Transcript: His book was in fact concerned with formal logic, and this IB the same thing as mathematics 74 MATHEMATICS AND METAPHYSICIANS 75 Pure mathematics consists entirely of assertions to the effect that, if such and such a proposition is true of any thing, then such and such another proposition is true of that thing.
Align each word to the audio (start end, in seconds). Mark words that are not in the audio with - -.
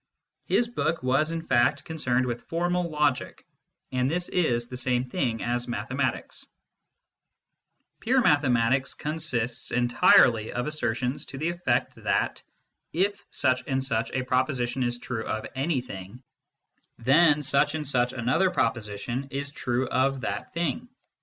His 0.45 0.67
book 0.67 1.03
was 1.03 1.29
in 1.31 1.43
fact 1.45 1.85
concerned 1.85 2.25
with 2.25 2.41
formal 2.47 2.89
logic, 2.89 3.45
and 3.91 4.09
this 4.09 4.29
IB 4.31 4.57
the 4.67 4.75
same 4.75 5.03
thing 5.05 5.43
as 5.43 5.67
mathematics 5.67 6.47
74 8.03 8.21
MATHEMATICS 8.23 8.95
AND 8.95 9.13
METAPHYSICIANS 9.21 9.61
75 9.67 10.09
Pure 10.09 10.17
mathematics 10.17 10.41
consists 10.41 10.41
entirely 10.41 10.51
of 10.53 10.65
assertions 10.65 11.25
to 11.27 11.37
the 11.37 11.49
effect 11.49 11.93
that, 12.03 12.41
if 12.91 13.23
such 13.29 13.63
and 13.67 13.83
such 13.85 14.09
a 14.13 14.23
proposition 14.23 14.81
is 14.81 14.97
true 14.97 15.23
of 15.27 15.45
any 15.53 15.81
thing, 15.81 16.23
then 16.97 17.43
such 17.43 17.75
and 17.75 17.87
such 17.87 18.11
another 18.11 18.49
proposition 18.49 19.27
is 19.29 19.51
true 19.51 19.87
of 19.87 20.21
that 20.21 20.51
thing. 20.55 20.89